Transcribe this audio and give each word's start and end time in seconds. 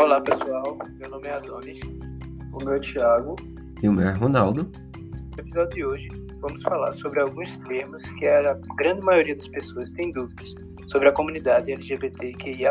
Olá 0.00 0.18
pessoal, 0.18 0.78
meu 0.98 1.10
nome 1.10 1.28
é 1.28 1.32
Adonis. 1.32 1.78
O 2.54 2.64
meu 2.64 2.72
é 2.72 2.80
Thiago. 2.80 3.36
E 3.82 3.86
o 3.86 3.92
meu 3.92 4.08
é 4.08 4.12
Ronaldo. 4.12 4.72
No 4.96 5.38
episódio 5.38 5.74
de 5.74 5.84
hoje, 5.84 6.08
vamos 6.40 6.62
falar 6.62 6.96
sobre 6.96 7.20
alguns 7.20 7.58
termos 7.68 8.02
que 8.18 8.26
a 8.26 8.58
grande 8.78 9.02
maioria 9.02 9.36
das 9.36 9.46
pessoas 9.48 9.90
tem 9.90 10.10
dúvidas 10.10 10.54
sobre 10.86 11.10
a 11.10 11.12
comunidade 11.12 11.70
LGBTQIA. 11.70 12.70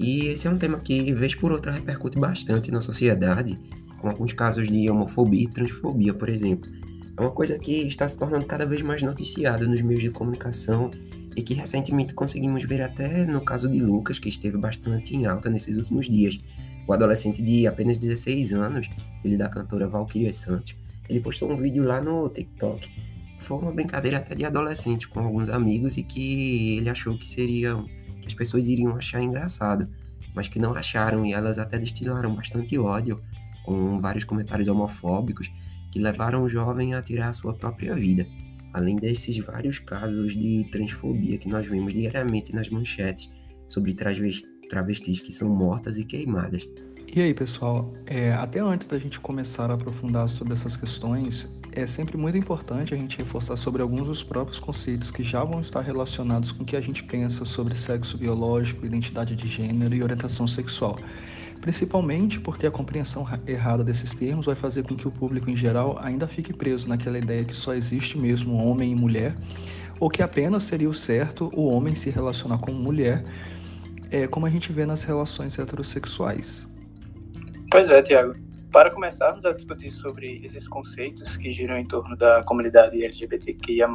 E 0.00 0.28
esse 0.28 0.48
é 0.48 0.50
um 0.50 0.56
tema 0.56 0.80
que, 0.80 1.12
vez 1.12 1.34
por 1.34 1.52
outra, 1.52 1.70
repercute 1.70 2.18
bastante 2.18 2.70
na 2.70 2.80
sociedade, 2.80 3.58
com 4.00 4.08
alguns 4.08 4.32
casos 4.32 4.66
de 4.66 4.88
homofobia 4.88 5.42
e 5.42 5.52
transfobia, 5.52 6.14
por 6.14 6.30
exemplo. 6.30 6.70
É 7.18 7.20
uma 7.20 7.32
coisa 7.32 7.58
que 7.58 7.86
está 7.86 8.08
se 8.08 8.16
tornando 8.16 8.46
cada 8.46 8.64
vez 8.64 8.80
mais 8.80 9.02
noticiada 9.02 9.66
nos 9.66 9.82
meios 9.82 10.02
de 10.02 10.08
comunicação 10.10 10.90
e 11.36 11.42
que 11.42 11.54
recentemente 11.54 12.14
conseguimos 12.14 12.64
ver 12.64 12.82
até 12.82 13.24
no 13.24 13.40
caso 13.40 13.68
de 13.68 13.80
Lucas, 13.80 14.18
que 14.18 14.28
esteve 14.28 14.56
bastante 14.56 15.16
em 15.16 15.26
alta 15.26 15.48
nesses 15.48 15.76
últimos 15.76 16.08
dias. 16.08 16.38
O 16.86 16.92
adolescente 16.92 17.42
de 17.42 17.66
apenas 17.66 17.98
16 17.98 18.52
anos, 18.52 18.88
filho 19.22 19.38
da 19.38 19.48
cantora 19.48 19.88
Valkyria 19.88 20.32
Santos, 20.32 20.76
ele 21.08 21.20
postou 21.20 21.50
um 21.50 21.56
vídeo 21.56 21.84
lá 21.84 22.00
no 22.00 22.28
TikTok. 22.28 22.88
Foi 23.38 23.58
uma 23.58 23.72
brincadeira 23.72 24.18
até 24.18 24.34
de 24.34 24.44
adolescente 24.44 25.08
com 25.08 25.20
alguns 25.20 25.48
amigos 25.48 25.96
e 25.96 26.02
que 26.02 26.76
ele 26.78 26.88
achou 26.88 27.16
que 27.16 27.26
seriam 27.26 27.86
que 28.20 28.28
as 28.28 28.34
pessoas 28.34 28.68
iriam 28.68 28.96
achar 28.96 29.20
engraçado, 29.20 29.88
mas 30.34 30.46
que 30.48 30.58
não 30.58 30.74
acharam 30.74 31.26
e 31.26 31.32
elas 31.32 31.58
até 31.58 31.78
destilaram 31.78 32.34
bastante 32.34 32.78
ódio 32.78 33.20
com 33.64 33.98
vários 33.98 34.24
comentários 34.24 34.68
homofóbicos 34.68 35.50
que 35.90 35.98
levaram 35.98 36.42
o 36.42 36.48
jovem 36.48 36.94
a 36.94 37.02
tirar 37.02 37.30
a 37.30 37.32
sua 37.32 37.52
própria 37.52 37.94
vida 37.94 38.26
além 38.72 38.96
desses 38.96 39.38
vários 39.38 39.78
casos 39.78 40.32
de 40.34 40.66
transfobia 40.70 41.38
que 41.38 41.48
nós 41.48 41.66
vemos 41.66 41.92
diariamente 41.92 42.54
nas 42.54 42.68
manchetes 42.68 43.30
sobre 43.68 43.94
travestis 43.94 45.20
que 45.20 45.32
são 45.32 45.48
mortas 45.48 45.98
e 45.98 46.04
queimadas. 46.04 46.68
E 47.14 47.20
aí, 47.20 47.34
pessoal, 47.34 47.92
é, 48.06 48.32
até 48.32 48.60
antes 48.60 48.86
da 48.86 48.98
gente 48.98 49.20
começar 49.20 49.70
a 49.70 49.74
aprofundar 49.74 50.30
sobre 50.30 50.54
essas 50.54 50.76
questões, 50.76 51.46
é 51.72 51.86
sempre 51.86 52.16
muito 52.16 52.38
importante 52.38 52.94
a 52.94 52.96
gente 52.96 53.18
reforçar 53.18 53.56
sobre 53.56 53.82
alguns 53.82 54.06
dos 54.06 54.22
próprios 54.22 54.58
conceitos 54.58 55.10
que 55.10 55.22
já 55.22 55.44
vão 55.44 55.60
estar 55.60 55.82
relacionados 55.82 56.52
com 56.52 56.62
o 56.62 56.66
que 56.66 56.74
a 56.74 56.80
gente 56.80 57.04
pensa 57.04 57.44
sobre 57.44 57.74
sexo 57.74 58.16
biológico, 58.16 58.86
identidade 58.86 59.36
de 59.36 59.46
gênero 59.46 59.94
e 59.94 60.02
orientação 60.02 60.48
sexual 60.48 60.96
principalmente 61.62 62.40
porque 62.40 62.66
a 62.66 62.70
compreensão 62.72 63.24
errada 63.46 63.84
desses 63.84 64.12
termos 64.12 64.46
vai 64.46 64.54
fazer 64.56 64.82
com 64.82 64.96
que 64.96 65.06
o 65.06 65.12
público 65.12 65.48
em 65.48 65.56
geral 65.56 65.96
ainda 66.02 66.26
fique 66.26 66.52
preso 66.52 66.88
naquela 66.88 67.16
ideia 67.16 67.44
que 67.44 67.54
só 67.54 67.72
existe 67.72 68.18
mesmo 68.18 68.56
homem 68.56 68.90
e 68.90 68.96
mulher, 68.96 69.36
ou 70.00 70.10
que 70.10 70.22
apenas 70.22 70.64
seria 70.64 70.90
o 70.90 70.92
certo 70.92 71.48
o 71.54 71.68
homem 71.68 71.94
se 71.94 72.10
relacionar 72.10 72.58
com 72.58 72.72
mulher, 72.72 73.22
é, 74.10 74.26
como 74.26 74.44
a 74.44 74.50
gente 74.50 74.72
vê 74.72 74.84
nas 74.84 75.04
relações 75.04 75.56
heterossexuais. 75.56 76.66
Pois 77.70 77.90
é, 77.90 78.02
Tiago. 78.02 78.34
Para 78.72 78.90
começarmos 78.90 79.44
a 79.44 79.52
discutir 79.52 79.92
sobre 79.92 80.40
esses 80.44 80.66
conceitos 80.66 81.36
que 81.36 81.52
giram 81.52 81.78
em 81.78 81.84
torno 81.84 82.16
da 82.16 82.42
comunidade 82.42 83.04
LGBTQIA+, 83.04 83.86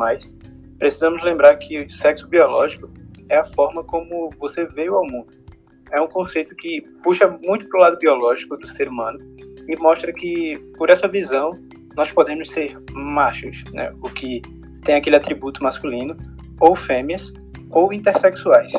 precisamos 0.80 1.22
lembrar 1.22 1.58
que 1.58 1.80
o 1.80 1.92
sexo 1.92 2.30
biológico 2.30 2.90
é 3.28 3.38
a 3.38 3.46
forma 3.46 3.84
como 3.84 4.30
você 4.40 4.66
veio 4.68 4.96
ao 4.96 5.06
mundo 5.06 5.47
é 5.92 6.02
um 6.02 6.08
conceito 6.08 6.56
que 6.56 6.82
puxa 7.04 7.28
muito 7.46 7.68
para 7.70 7.78
o 7.78 7.82
lado 7.82 7.98
biológico 7.98 8.58
do 8.58 8.68
ser 8.68 8.88
humano 8.88 9.20
e 9.68 9.76
mostra 9.78 10.12
que, 10.14 10.58
por 10.78 10.90
essa 10.90 11.08
visão, 11.08 11.52
nós 11.96 12.12
podemos 12.12 12.50
ser 12.52 12.78
machos, 12.94 13.64
né? 13.74 13.92
o 14.02 14.10
que 14.10 14.42
tem 14.84 14.96
aquele 14.96 15.18
atributo 15.18 15.62
masculino, 15.64 16.16
ou 16.60 16.76
fêmeas, 16.76 17.34
ou 17.72 17.92
intersexuais, 17.92 18.72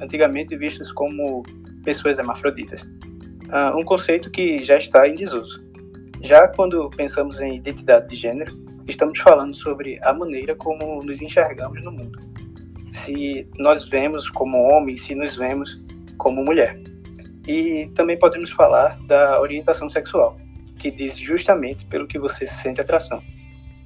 antigamente 0.00 0.56
vistos 0.56 0.92
como 0.92 1.42
pessoas 1.84 2.18
hermafroditas. 2.18 2.82
Uh, 2.82 3.78
um 3.78 3.84
conceito 3.84 4.30
que 4.30 4.62
já 4.62 4.76
está 4.76 5.08
em 5.08 5.14
desuso. 5.14 5.64
Já 6.22 6.48
quando 6.48 6.88
pensamos 6.90 7.40
em 7.40 7.56
identidade 7.56 8.08
de 8.08 8.16
gênero, 8.16 8.56
estamos 8.88 9.18
falando 9.20 9.54
sobre 9.54 9.98
a 10.02 10.12
maneira 10.12 10.54
como 10.54 11.00
nos 11.02 11.20
enxergamos 11.20 11.82
no 11.82 11.90
mundo. 11.90 12.18
Se 12.92 13.48
nós 13.58 13.88
vemos 13.88 14.28
como 14.30 14.56
homens, 14.58 15.04
se 15.04 15.14
nos 15.14 15.36
vemos 15.36 15.80
como 16.16 16.44
mulher. 16.44 16.78
E 17.46 17.90
também 17.94 18.18
podemos 18.18 18.50
falar 18.50 18.98
da 19.06 19.40
orientação 19.40 19.88
sexual, 19.88 20.36
que 20.78 20.90
diz 20.90 21.16
justamente 21.16 21.86
pelo 21.86 22.06
que 22.06 22.18
você 22.18 22.46
sente 22.46 22.80
atração. 22.80 23.22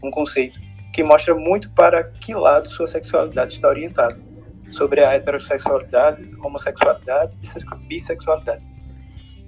Um 0.02 0.10
conceito 0.10 0.58
que 0.92 1.04
mostra 1.04 1.34
muito 1.34 1.70
para 1.72 2.04
que 2.04 2.34
lado 2.34 2.68
sua 2.70 2.86
sexualidade 2.86 3.54
está 3.54 3.68
orientada, 3.68 4.18
sobre 4.72 5.04
a 5.04 5.12
heterossexualidade, 5.12 6.30
homossexualidade 6.42 7.32
e 7.42 7.86
bissexualidade. 7.86 8.64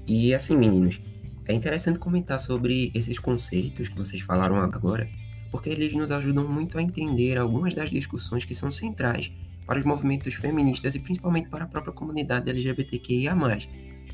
E 0.06 0.34
assim, 0.34 0.56
meninos, 0.56 1.00
é 1.46 1.54
interessante 1.54 1.98
comentar 1.98 2.38
sobre 2.38 2.90
esses 2.94 3.18
conceitos 3.18 3.88
que 3.88 3.96
vocês 3.96 4.20
falaram 4.22 4.56
agora, 4.56 5.08
porque 5.50 5.70
eles 5.70 5.94
nos 5.94 6.10
ajudam 6.10 6.46
muito 6.46 6.78
a 6.78 6.82
entender 6.82 7.38
algumas 7.38 7.74
das 7.74 7.90
discussões 7.90 8.44
que 8.44 8.54
são 8.54 8.70
centrais 8.70 9.32
para 9.66 9.78
os 9.78 9.84
movimentos 9.84 10.34
feministas 10.34 10.94
e 10.94 10.98
principalmente 10.98 11.48
para 11.48 11.64
a 11.64 11.68
própria 11.68 11.92
comunidade 11.92 12.50
LGBTQIA+. 12.50 13.36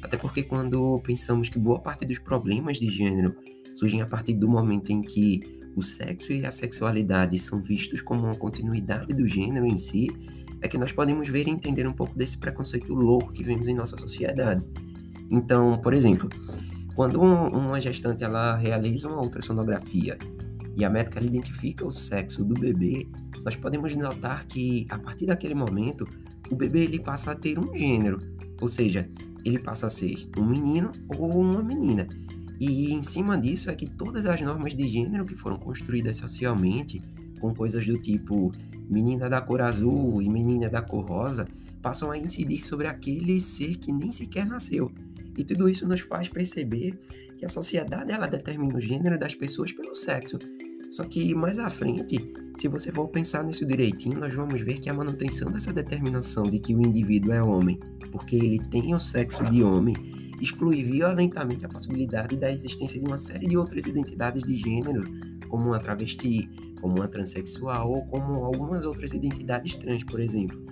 Até 0.03 0.17
porque 0.17 0.43
quando 0.43 1.01
pensamos 1.01 1.49
que 1.49 1.59
boa 1.59 1.81
parte 1.81 2.05
dos 2.07 2.19
problemas 2.19 2.79
de 2.79 2.89
gênero 2.89 3.35
surgem 3.75 4.03
a 4.03 4.07
partir 4.07 4.35
do 4.35 4.49
momento 4.49 4.91
em 4.91 5.01
que 5.01 5.41
o 5.75 5.83
sexo 5.83 6.33
e 6.33 6.45
a 6.45 6.51
sexualidade 6.51 7.39
são 7.39 7.63
vistos 7.63 8.01
como 8.01 8.25
uma 8.25 8.35
continuidade 8.35 9.13
do 9.15 9.27
gênero 9.27 9.67
em 9.67 9.79
si, 9.79 10.09
é 10.61 10.69
que 10.69 10.77
nós 10.77 10.93
podemos 10.93 11.29
ver 11.29 11.47
e 11.47 11.51
entender 11.51 11.87
um 11.87 11.93
pouco 11.93 12.17
desse 12.17 12.37
preconceito 12.37 12.95
louco 12.95 13.33
que 13.33 13.45
vemos 13.45 13.69
em 13.69 13.75
nossa 13.75 13.97
sociedade. 13.97 14.65
Então, 15.31 15.79
por 15.79 15.95
exemplo, 15.95 16.29
quando 16.95 17.21
uma 17.21 17.81
gestante 17.81 18.25
ela 18.25 18.57
realiza 18.57 19.09
uma 19.09 19.23
ultrassonografia 19.23 20.19
e 20.77 20.85
a 20.85 20.91
médica 20.91 21.23
identifica 21.23 21.87
o 21.87 21.93
sexo 21.93 22.45
do 22.45 22.55
bebê, 22.55 23.07
nós 23.45 23.57
podemos 23.57 23.95
notar 23.95 24.47
que 24.47 24.87
a 24.89 24.99
partir 24.99 25.27
daquele 25.27 25.55
momento 25.55 26.09
o 26.51 26.57
bebê 26.57 26.85
ele 26.85 27.01
passa 27.01 27.33
a 27.33 27.35
ter 27.35 27.59
um 27.59 27.77
gênero, 27.77 28.19
ou 28.61 28.69
seja, 28.69 29.09
ele 29.45 29.59
passa 29.59 29.87
a 29.87 29.91
ser 29.91 30.29
um 30.37 30.45
menino 30.45 30.93
ou 31.09 31.41
uma 31.41 31.63
menina. 31.63 32.09
E 32.61 32.93
em 32.93 33.03
cima 33.03 33.39
disso 33.39 33.71
é 33.71 33.75
que 33.75 33.87
todas 33.87 34.27
as 34.27 34.41
normas 34.41 34.75
de 34.75 34.87
gênero 34.87 35.25
que 35.25 35.35
foram 35.35 35.57
construídas 35.57 36.17
socialmente, 36.17 37.01
com 37.41 37.55
coisas 37.55 37.87
do 37.87 37.97
tipo 37.99 38.53
menina 38.89 39.29
da 39.29 39.41
cor 39.41 39.61
azul 39.61 40.21
e 40.21 40.29
menina 40.29 40.69
da 40.69 40.83
cor 40.83 41.05
rosa, 41.05 41.47
passam 41.81 42.11
a 42.11 42.19
incidir 42.19 42.61
sobre 42.61 42.89
aquele 42.89 43.41
ser 43.41 43.77
que 43.77 43.93
nem 43.93 44.11
sequer 44.11 44.45
nasceu. 44.45 44.91
E 45.37 45.45
tudo 45.45 45.69
isso 45.69 45.87
nos 45.87 46.01
faz 46.01 46.29
perceber 46.29 46.99
que 47.37 47.45
a 47.45 47.49
sociedade 47.49 48.11
ela 48.11 48.27
determina 48.27 48.77
o 48.77 48.81
gênero 48.81 49.17
das 49.17 49.37
pessoas 49.37 49.71
pelo 49.71 49.95
sexo, 49.95 50.37
só 50.91 51.05
que 51.05 51.35
mais 51.35 51.59
à 51.59 51.69
frente, 51.69 52.33
se 52.59 52.69
você 52.69 52.91
for 52.91 53.09
pensar 53.09 53.45
nisso 53.45 53.67
direitinho, 53.67 54.19
nós 54.19 54.35
vamos 54.35 54.61
ver 54.63 54.81
que 54.81 54.89
a 54.89 54.95
manutenção 54.95 55.51
dessa 55.51 55.73
determinação 55.73 56.45
de 56.45 56.59
que 56.59 56.75
o 56.75 56.81
indivíduo 56.81 57.33
é 57.33 57.43
homem, 57.43 57.79
porque 58.11 58.37
ele 58.37 58.59
tem 58.71 58.95
o 58.95 58.99
sexo 58.99 59.45
de 59.51 59.63
homem, 59.63 59.95
exclui 60.41 60.83
violentamente 60.83 61.65
a 61.67 61.69
possibilidade 61.69 62.37
da 62.37 62.51
existência 62.51 62.99
de 62.99 63.07
uma 63.07 63.19
série 63.19 63.47
de 63.47 63.57
outras 63.57 63.87
identidades 63.87 64.43
de 64.43 64.57
gênero, 64.57 65.03
como 65.49 65.67
uma 65.67 65.79
travesti, 65.79 66.49
como 66.81 66.97
uma 66.97 67.09
transexual 67.09 67.91
ou 67.91 68.05
como 68.07 68.45
algumas 68.45 68.87
outras 68.87 69.13
identidades 69.13 69.77
trans, 69.77 70.05
por 70.05 70.21
exemplo. 70.21 70.68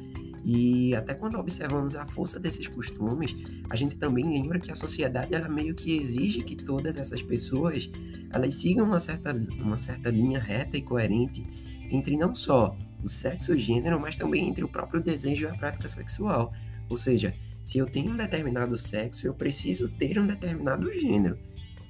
E 0.48 0.94
até 0.94 1.12
quando 1.12 1.40
observamos 1.40 1.96
a 1.96 2.06
força 2.06 2.38
desses 2.38 2.68
costumes, 2.68 3.34
a 3.68 3.74
gente 3.74 3.96
também 3.96 4.24
lembra 4.24 4.60
que 4.60 4.70
a 4.70 4.76
sociedade 4.76 5.34
ela 5.34 5.48
meio 5.48 5.74
que 5.74 5.98
exige 5.98 6.40
que 6.40 6.54
todas 6.54 6.96
essas 6.96 7.20
pessoas 7.20 7.90
elas 8.32 8.54
sigam 8.54 8.86
uma 8.86 9.00
certa, 9.00 9.32
uma 9.32 9.76
certa 9.76 10.08
linha 10.08 10.38
reta 10.38 10.76
e 10.76 10.82
coerente 10.82 11.42
entre 11.90 12.16
não 12.16 12.32
só 12.32 12.78
o 13.02 13.08
sexo 13.08 13.50
e 13.50 13.56
o 13.56 13.58
gênero, 13.58 13.98
mas 13.98 14.14
também 14.14 14.48
entre 14.48 14.62
o 14.62 14.68
próprio 14.68 15.02
desejo 15.02 15.46
e 15.46 15.48
a 15.48 15.54
prática 15.54 15.88
sexual. 15.88 16.52
Ou 16.88 16.96
seja, 16.96 17.34
se 17.64 17.78
eu 17.78 17.86
tenho 17.86 18.12
um 18.12 18.16
determinado 18.16 18.78
sexo, 18.78 19.26
eu 19.26 19.34
preciso 19.34 19.88
ter 19.88 20.16
um 20.16 20.26
determinado 20.28 20.92
gênero. 20.92 21.36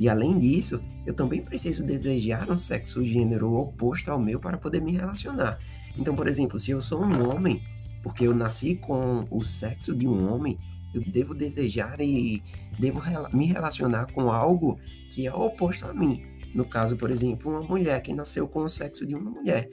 E 0.01 0.09
além 0.09 0.39
disso, 0.39 0.83
eu 1.05 1.13
também 1.13 1.43
preciso 1.43 1.85
desejar 1.85 2.51
um 2.51 2.57
sexo 2.57 3.05
gênero 3.05 3.53
oposto 3.53 4.11
ao 4.11 4.19
meu 4.19 4.41
para 4.41 4.57
poder 4.57 4.81
me 4.81 4.93
relacionar. 4.93 5.59
Então, 5.99 6.17
por 6.17 6.27
exemplo, 6.27 6.59
se 6.59 6.71
eu 6.71 6.81
sou 6.81 7.05
um 7.05 7.29
homem, 7.29 7.63
porque 8.07 8.25
eu 8.25 8.33
nasci 8.33 8.77
com 8.77 9.27
o 9.33 9.43
sexo 9.43 9.93
de 9.93 10.07
um 10.07 10.33
homem, 10.33 10.57
eu 10.95 11.03
devo 11.11 11.35
desejar 11.35 12.01
e 12.01 12.41
devo 12.79 13.03
me 13.33 13.47
relacionar 13.47 14.13
com 14.13 14.31
algo 14.31 14.79
que 15.11 15.27
é 15.27 15.35
oposto 15.35 15.87
a 15.87 15.93
mim. 15.93 16.25
No 16.55 16.65
caso, 16.65 16.97
por 16.97 17.11
exemplo, 17.11 17.51
uma 17.51 17.63
mulher 17.63 18.01
que 18.01 18.15
nasceu 18.15 18.47
com 18.47 18.61
o 18.61 18.69
sexo 18.69 19.05
de 19.05 19.17
uma 19.17 19.29
mulher. 19.29 19.69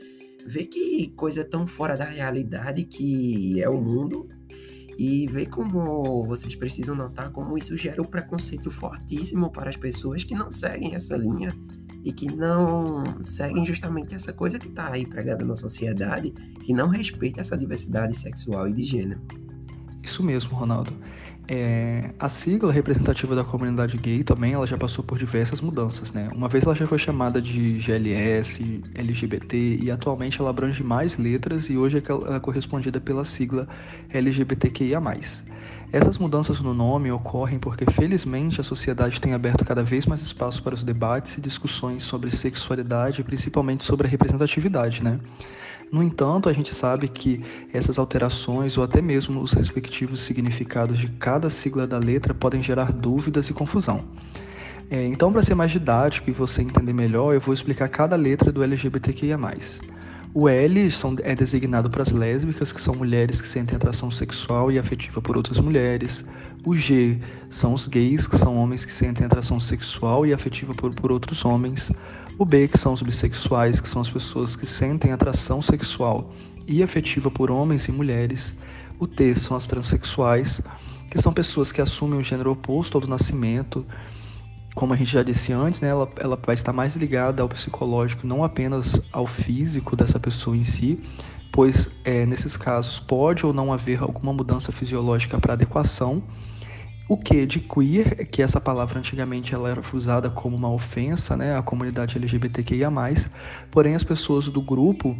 Vê 0.47 0.65
que 0.65 1.09
coisa 1.09 1.45
tão 1.45 1.67
fora 1.67 1.95
da 1.95 2.05
realidade 2.05 2.85
que 2.85 3.61
é 3.61 3.69
o 3.69 3.79
mundo 3.79 4.27
e 4.97 5.27
vê 5.27 5.45
como 5.45 6.23
vocês 6.23 6.55
precisam 6.55 6.95
notar 6.95 7.31
como 7.31 7.55
isso 7.55 7.77
gera 7.77 8.01
um 8.01 8.05
preconceito 8.05 8.71
fortíssimo 8.71 9.51
para 9.51 9.69
as 9.69 9.77
pessoas 9.77 10.23
que 10.23 10.33
não 10.33 10.51
seguem 10.51 10.95
essa 10.95 11.15
linha 11.15 11.55
e 12.03 12.11
que 12.11 12.27
não 12.27 13.03
seguem 13.23 13.65
justamente 13.65 14.13
essa 14.13 14.33
coisa 14.33 14.59
que 14.59 14.67
está 14.67 14.91
aí 14.91 15.05
pregada 15.05 15.45
na 15.45 15.55
sociedade, 15.55 16.31
que 16.63 16.73
não 16.73 16.89
respeita 16.89 17.41
essa 17.41 17.57
diversidade 17.57 18.15
sexual 18.15 18.67
e 18.67 18.73
de 18.73 18.83
gênero. 18.83 19.21
Isso 20.03 20.21
mesmo, 20.21 20.55
Ronaldo. 20.55 20.93
É, 21.45 22.11
a 22.17 22.29
sigla 22.29 22.71
representativa 22.71 23.35
da 23.35 23.43
comunidade 23.43 23.97
gay 23.97 24.23
também 24.23 24.53
ela 24.53 24.65
já 24.65 24.77
passou 24.77 25.03
por 25.03 25.17
diversas 25.17 25.59
mudanças, 25.59 26.13
né? 26.13 26.29
Uma 26.33 26.47
vez 26.47 26.63
ela 26.63 26.73
já 26.73 26.87
foi 26.87 26.97
chamada 26.97 27.41
de 27.41 27.79
GLS, 27.79 28.81
LGBT 28.95 29.79
e 29.81 29.91
atualmente 29.91 30.39
ela 30.39 30.49
abrange 30.49 30.81
mais 30.81 31.17
letras 31.17 31.69
e 31.69 31.75
hoje 31.75 32.01
ela 32.07 32.37
é 32.37 32.39
correspondida 32.39 33.01
pela 33.01 33.25
sigla 33.25 33.67
LGBTQIA+. 34.09 35.01
Essas 35.91 36.17
mudanças 36.17 36.59
no 36.61 36.73
nome 36.73 37.11
ocorrem 37.11 37.59
porque, 37.59 37.85
felizmente, 37.91 38.59
a 38.59 38.63
sociedade 38.63 39.21
tem 39.21 39.33
aberto 39.33 39.65
cada 39.65 39.83
vez 39.83 40.05
mais 40.05 40.21
espaço 40.21 40.63
para 40.63 40.73
os 40.73 40.83
debates 40.83 41.37
e 41.37 41.41
discussões 41.41 42.03
sobre 42.03 42.31
sexualidade, 42.31 43.23
principalmente 43.23 43.83
sobre 43.83 44.07
a 44.07 44.09
representatividade, 44.09 45.03
né? 45.03 45.19
No 45.93 46.01
entanto, 46.01 46.49
a 46.49 46.53
gente 46.53 46.73
sabe 46.73 47.07
que 47.07 47.45
essas 47.71 47.99
alterações 47.99 48.75
ou 48.75 48.83
até 48.83 48.99
mesmo 48.99 49.39
os 49.39 49.53
respectivos 49.53 50.21
significados 50.21 50.97
de 50.97 51.07
cada 51.07 51.32
sigla 51.49 51.85
da 51.85 51.97
letra 51.97 52.33
podem 52.33 52.61
gerar 52.61 52.91
dúvidas 52.91 53.49
e 53.49 53.53
confusão. 53.53 54.03
É, 54.89 55.05
então, 55.05 55.31
para 55.31 55.41
ser 55.41 55.55
mais 55.55 55.71
didático 55.71 56.29
e 56.29 56.33
você 56.33 56.61
entender 56.61 56.93
melhor, 56.93 57.33
eu 57.33 57.39
vou 57.39 57.53
explicar 57.53 57.87
cada 57.89 58.15
letra 58.15 58.51
do 58.51 58.63
LGBTQIA. 58.63 59.37
O 60.35 60.49
L 60.49 60.91
são, 60.91 61.15
é 61.21 61.35
designado 61.35 61.89
para 61.89 62.01
as 62.01 62.11
lésbicas, 62.11 62.71
que 62.71 62.81
são 62.81 62.95
mulheres 62.95 63.39
que 63.39 63.47
sentem 63.47 63.75
atração 63.75 64.09
sexual 64.09 64.71
e 64.71 64.79
afetiva 64.79 65.21
por 65.21 65.37
outras 65.37 65.59
mulheres. 65.59 66.25
O 66.65 66.75
G 66.75 67.19
são 67.49 67.73
os 67.73 67.87
gays, 67.87 68.25
que 68.25 68.37
são 68.37 68.57
homens 68.57 68.83
que 68.83 68.93
sentem 68.93 69.25
atração 69.25 69.59
sexual 69.59 70.25
e 70.25 70.33
afetiva 70.33 70.73
por, 70.73 70.93
por 70.93 71.11
outros 71.11 71.45
homens. 71.45 71.91
O 72.39 72.45
B, 72.45 72.67
que 72.67 72.79
são 72.79 72.93
os 72.93 73.01
bissexuais, 73.01 73.79
que 73.79 73.87
são 73.87 74.01
as 74.01 74.09
pessoas 74.09 74.55
que 74.55 74.65
sentem 74.65 75.11
atração 75.11 75.61
sexual 75.61 76.33
e 76.67 76.81
afetiva 76.81 77.29
por 77.29 77.51
homens 77.51 77.87
e 77.87 77.91
mulheres. 77.91 78.55
O 78.99 79.05
T 79.05 79.35
são 79.35 79.55
as 79.55 79.67
transexuais, 79.67 80.61
que 81.13 81.21
são 81.21 81.31
pessoas 81.31 81.71
que 81.71 81.79
assumem 81.79 82.17
o 82.17 82.23
gênero 82.23 82.51
oposto 82.51 82.97
ao 82.97 83.01
do 83.01 83.07
nascimento. 83.07 83.85
Como 84.73 84.95
a 84.95 84.97
gente 84.97 85.11
já 85.11 85.21
disse 85.21 85.53
antes, 85.53 85.79
né, 85.79 85.89
ela, 85.89 86.09
ela 86.17 86.35
vai 86.43 86.55
estar 86.55 86.73
mais 86.73 86.95
ligada 86.95 87.43
ao 87.43 87.47
psicológico, 87.47 88.25
não 88.25 88.43
apenas 88.43 88.99
ao 89.11 89.27
físico 89.27 89.95
dessa 89.95 90.19
pessoa 90.19 90.57
em 90.57 90.63
si, 90.63 90.99
pois 91.51 91.87
é, 92.03 92.25
nesses 92.25 92.57
casos 92.57 92.99
pode 92.99 93.45
ou 93.45 93.53
não 93.53 93.71
haver 93.71 94.01
alguma 94.01 94.33
mudança 94.33 94.71
fisiológica 94.71 95.39
para 95.39 95.53
adequação 95.53 96.23
o 97.07 97.15
que 97.15 97.45
de 97.45 97.59
queer, 97.59 98.25
que 98.25 98.41
essa 98.41 98.59
palavra 98.59 98.97
antigamente 98.97 99.53
ela 99.53 99.69
era 99.69 99.81
usada 99.93 100.31
como 100.31 100.55
uma 100.55 100.71
ofensa, 100.71 101.37
né, 101.37 101.55
à 101.55 101.61
comunidade 101.61 102.17
LGBTQIA+, 102.17 102.89
porém 103.69 103.93
as 103.93 104.03
pessoas 104.03 104.47
do 104.47 104.63
grupo 104.63 105.15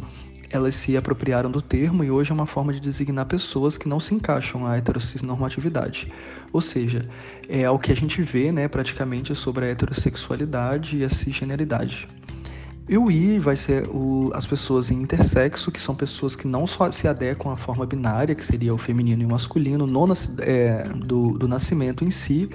elas 0.54 0.76
se 0.76 0.96
apropriaram 0.96 1.50
do 1.50 1.60
termo 1.60 2.04
e 2.04 2.10
hoje 2.12 2.30
é 2.30 2.34
uma 2.34 2.46
forma 2.46 2.72
de 2.72 2.78
designar 2.78 3.26
pessoas 3.26 3.76
que 3.76 3.88
não 3.88 3.98
se 3.98 4.14
encaixam 4.14 4.64
à 4.64 4.76
heterossexualidade. 4.76 6.12
Ou 6.52 6.60
seja, 6.60 7.08
é 7.48 7.68
o 7.68 7.76
que 7.76 7.90
a 7.90 7.96
gente 7.96 8.22
vê, 8.22 8.52
né, 8.52 8.68
praticamente 8.68 9.34
sobre 9.34 9.64
a 9.64 9.68
heterossexualidade 9.68 10.98
e 10.98 11.04
a 11.04 11.08
cisgeneridade. 11.08 12.06
E 12.86 12.98
o 12.98 13.10
I 13.10 13.38
vai 13.38 13.56
ser 13.56 13.88
o, 13.88 14.30
as 14.34 14.44
pessoas 14.44 14.90
em 14.90 15.00
intersexo, 15.00 15.72
que 15.72 15.80
são 15.80 15.94
pessoas 15.94 16.36
que 16.36 16.46
não 16.46 16.66
só 16.66 16.90
se 16.90 17.08
adequam 17.08 17.50
à 17.50 17.56
forma 17.56 17.86
binária, 17.86 18.34
que 18.34 18.44
seria 18.44 18.74
o 18.74 18.78
feminino 18.78 19.22
e 19.22 19.24
o 19.24 19.28
masculino, 19.30 19.86
no, 19.86 20.06
é, 20.40 20.82
do, 20.88 21.38
do 21.38 21.48
nascimento 21.48 22.04
em 22.04 22.10
si, 22.10 22.50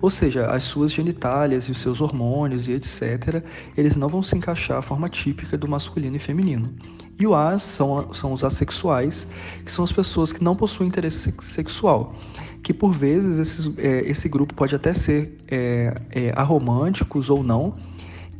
ou 0.00 0.08
seja, 0.08 0.46
as 0.46 0.64
suas 0.64 0.90
genitálias 0.90 1.64
e 1.64 1.70
os 1.70 1.78
seus 1.78 2.00
hormônios 2.00 2.66
e 2.66 2.72
etc., 2.72 3.42
eles 3.76 3.94
não 3.94 4.08
vão 4.08 4.22
se 4.22 4.36
encaixar 4.36 4.78
à 4.78 4.82
forma 4.82 5.08
típica 5.08 5.56
do 5.56 5.68
masculino 5.68 6.16
e 6.16 6.18
feminino. 6.18 6.72
E 7.18 7.26
o 7.26 7.34
A 7.34 7.58
são, 7.58 8.12
são 8.14 8.32
os 8.32 8.42
assexuais, 8.42 9.26
que 9.64 9.70
são 9.70 9.84
as 9.84 9.92
pessoas 9.92 10.32
que 10.32 10.42
não 10.42 10.56
possuem 10.56 10.88
interesse 10.88 11.32
sexual, 11.42 12.14
que 12.62 12.72
por 12.72 12.90
vezes 12.90 13.38
esse, 13.38 13.74
é, 13.78 14.00
esse 14.08 14.28
grupo 14.28 14.54
pode 14.54 14.74
até 14.74 14.94
ser 14.94 15.38
é, 15.46 15.94
é, 16.10 16.32
aromânticos 16.34 17.28
ou 17.28 17.42
não, 17.42 17.74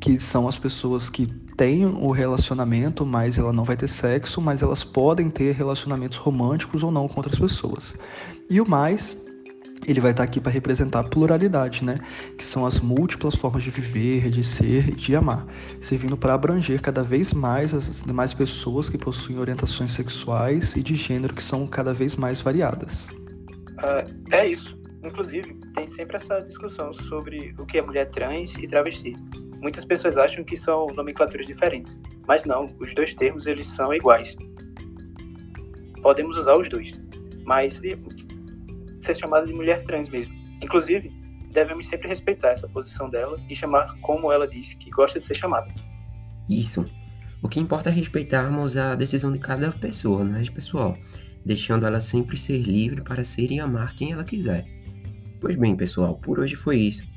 que 0.04 0.18
são 0.18 0.46
as 0.46 0.58
pessoas 0.58 1.08
que 1.08 1.26
têm 1.56 1.86
o 1.86 2.10
relacionamento, 2.10 3.06
mas 3.06 3.38
ela 3.38 3.54
não 3.54 3.64
vai 3.64 3.74
ter 3.74 3.88
sexo, 3.88 4.38
mas 4.38 4.60
elas 4.60 4.84
podem 4.84 5.30
ter 5.30 5.54
relacionamentos 5.54 6.18
românticos 6.18 6.82
ou 6.82 6.90
não 6.90 7.08
com 7.08 7.20
outras 7.20 7.38
pessoas. 7.38 7.96
E 8.50 8.60
o 8.60 8.68
mais, 8.68 9.16
ele 9.86 10.02
vai 10.02 10.10
estar 10.10 10.22
aqui 10.22 10.42
para 10.42 10.52
representar 10.52 11.00
a 11.00 11.04
pluralidade, 11.04 11.82
né? 11.82 12.00
Que 12.36 12.44
são 12.44 12.66
as 12.66 12.80
múltiplas 12.80 13.34
formas 13.34 13.64
de 13.64 13.70
viver, 13.70 14.28
de 14.28 14.44
ser 14.44 14.90
e 14.90 14.94
de 14.94 15.16
amar, 15.16 15.46
servindo 15.80 16.18
para 16.18 16.34
abranger 16.34 16.82
cada 16.82 17.02
vez 17.02 17.32
mais 17.32 17.72
as 17.72 18.02
demais 18.02 18.34
pessoas 18.34 18.90
que 18.90 18.98
possuem 18.98 19.38
orientações 19.38 19.92
sexuais 19.92 20.76
e 20.76 20.82
de 20.82 20.96
gênero 20.96 21.34
que 21.34 21.42
são 21.42 21.66
cada 21.66 21.94
vez 21.94 22.14
mais 22.14 22.42
variadas. 22.42 23.08
Uh, 23.78 24.04
é 24.32 24.48
isso. 24.48 24.78
Inclusive, 25.02 25.54
tem 25.74 25.88
sempre 25.94 26.16
essa 26.16 26.40
discussão 26.40 26.92
sobre 26.92 27.54
o 27.58 27.64
que 27.64 27.78
é 27.78 27.82
mulher 27.82 28.10
trans 28.10 28.52
e 28.58 28.66
travesti. 28.66 29.16
Muitas 29.64 29.86
pessoas 29.86 30.18
acham 30.18 30.44
que 30.44 30.58
são 30.58 30.88
nomenclaturas 30.88 31.46
diferentes, 31.46 31.98
mas 32.28 32.44
não, 32.44 32.76
os 32.78 32.94
dois 32.94 33.14
termos 33.14 33.46
eles 33.46 33.66
são 33.74 33.94
iguais. 33.94 34.36
Podemos 36.02 36.36
usar 36.36 36.52
os 36.58 36.68
dois, 36.68 36.92
mas 37.46 37.80
ser 39.00 39.16
chamada 39.16 39.46
de 39.46 39.54
mulher 39.54 39.82
trans 39.84 40.10
mesmo. 40.10 40.34
Inclusive, 40.62 41.10
devemos 41.50 41.88
sempre 41.88 42.08
respeitar 42.08 42.50
essa 42.50 42.68
posição 42.68 43.08
dela 43.08 43.40
e 43.48 43.56
chamar 43.56 43.98
como 44.02 44.30
ela 44.30 44.46
disse 44.46 44.76
que 44.76 44.90
gosta 44.90 45.18
de 45.18 45.26
ser 45.26 45.34
chamada. 45.34 45.74
Isso. 46.46 46.84
O 47.42 47.48
que 47.48 47.58
importa 47.58 47.88
é 47.88 47.92
respeitarmos 47.94 48.76
a 48.76 48.94
decisão 48.94 49.32
de 49.32 49.38
cada 49.38 49.72
pessoa, 49.72 50.22
não 50.22 50.38
é, 50.38 50.44
pessoal? 50.44 50.94
Deixando 51.42 51.86
ela 51.86 52.02
sempre 52.02 52.36
ser 52.36 52.58
livre 52.58 53.00
para 53.00 53.24
ser 53.24 53.50
e 53.50 53.60
amar 53.60 53.94
quem 53.94 54.12
ela 54.12 54.24
quiser. 54.24 54.66
Pois 55.40 55.56
bem, 55.56 55.74
pessoal, 55.74 56.18
por 56.18 56.38
hoje 56.38 56.54
foi 56.54 56.76
isso. 56.76 57.13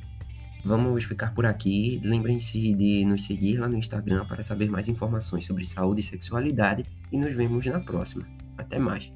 Vamos 0.63 1.03
ficar 1.03 1.33
por 1.33 1.45
aqui. 1.45 2.01
Lembrem-se 2.03 2.73
de 2.73 3.05
nos 3.05 3.25
seguir 3.25 3.57
lá 3.57 3.67
no 3.67 3.77
Instagram 3.77 4.25
para 4.25 4.43
saber 4.43 4.69
mais 4.69 4.87
informações 4.87 5.45
sobre 5.45 5.65
saúde 5.65 6.01
e 6.01 6.03
sexualidade 6.03 6.85
e 7.11 7.17
nos 7.17 7.33
vemos 7.33 7.65
na 7.65 7.79
próxima. 7.79 8.27
Até 8.57 8.79
mais. 8.79 9.11